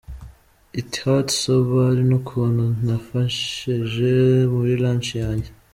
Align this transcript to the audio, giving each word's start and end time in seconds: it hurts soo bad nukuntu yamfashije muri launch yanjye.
it 0.81 0.91
hurts 1.03 1.35
soo 1.43 1.61
bad 1.71 1.97
nukuntu 2.09 2.65
yamfashije 2.87 4.11
muri 4.53 4.73
launch 4.83 5.09
yanjye. 5.23 5.49